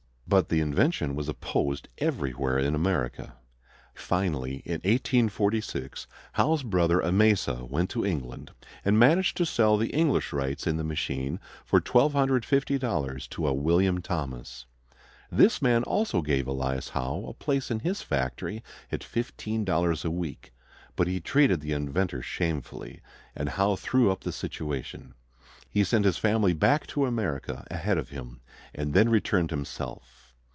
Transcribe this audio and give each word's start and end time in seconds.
But 0.27 0.47
the 0.47 0.61
invention 0.61 1.13
was 1.15 1.27
opposed 1.27 1.89
everywhere 1.97 2.57
in 2.57 2.73
America. 2.73 3.33
Finally, 3.93 4.61
in 4.63 4.75
1846, 4.75 6.07
Howe's 6.31 6.63
brother 6.63 7.01
Amasa 7.03 7.65
went 7.65 7.89
to 7.89 8.05
England, 8.05 8.51
and 8.85 8.97
managed 8.97 9.35
to 9.35 9.45
sell 9.45 9.75
the 9.75 9.89
English 9.89 10.31
rights 10.31 10.65
in 10.65 10.77
the 10.77 10.85
machine 10.85 11.37
for 11.65 11.81
$1,250 11.81 13.27
to 13.27 13.45
a 13.45 13.53
William 13.53 14.01
Thomas. 14.01 14.67
This 15.29 15.61
man 15.61 15.83
also 15.83 16.21
gave 16.21 16.47
Elias 16.47 16.87
Howe 16.91 17.25
a 17.27 17.33
place 17.33 17.69
in 17.69 17.79
his 17.81 18.01
factory 18.01 18.63
at 18.89 19.01
$15 19.01 20.05
a 20.05 20.09
week. 20.09 20.53
But 20.95 21.07
he 21.09 21.19
treated 21.19 21.59
the 21.59 21.73
inventor 21.73 22.21
shamefully, 22.21 23.01
and 23.35 23.49
Howe 23.49 23.75
threw 23.75 24.09
up 24.09 24.21
the 24.21 24.31
situation. 24.31 25.13
He 25.69 25.83
sent 25.83 26.05
his 26.05 26.17
family 26.17 26.53
back 26.53 26.87
to 26.87 27.05
America 27.05 27.67
ahead 27.69 27.97
of 27.97 28.09
him, 28.11 28.39
and 28.73 28.93
then 28.93 29.09
returned 29.09 29.49
himself. 29.51 30.19